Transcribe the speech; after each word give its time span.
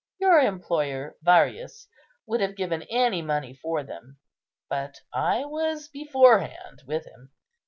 Your 0.19 0.39
employer, 0.39 1.15
Varius, 1.23 1.85
would 2.25 2.41
have 2.41 2.55
given 2.55 2.81
any 2.89 3.21
money 3.21 3.53
for 3.53 3.83
them, 3.83 4.17
but 4.67 4.95
I 5.13 5.45
was 5.45 5.87
beforehand 5.89 6.81
with 6.87 7.05
him. 7.05 7.31